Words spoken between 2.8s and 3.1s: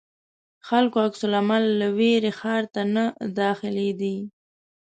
نه